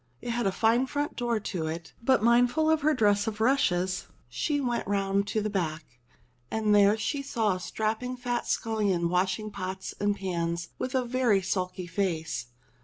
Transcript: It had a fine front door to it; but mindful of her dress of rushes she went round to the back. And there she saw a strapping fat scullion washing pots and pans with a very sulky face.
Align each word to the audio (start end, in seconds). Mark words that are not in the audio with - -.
It 0.19 0.31
had 0.31 0.47
a 0.47 0.51
fine 0.51 0.87
front 0.87 1.15
door 1.15 1.39
to 1.39 1.67
it; 1.67 1.93
but 2.01 2.23
mindful 2.23 2.71
of 2.71 2.81
her 2.81 2.95
dress 2.95 3.27
of 3.27 3.39
rushes 3.39 4.07
she 4.27 4.59
went 4.59 4.87
round 4.87 5.27
to 5.27 5.43
the 5.43 5.49
back. 5.51 5.99
And 6.49 6.73
there 6.73 6.97
she 6.97 7.21
saw 7.21 7.53
a 7.53 7.59
strapping 7.59 8.17
fat 8.17 8.47
scullion 8.47 9.09
washing 9.09 9.51
pots 9.51 9.93
and 9.99 10.15
pans 10.15 10.69
with 10.79 10.95
a 10.95 11.05
very 11.05 11.43
sulky 11.43 11.85
face. 11.85 12.47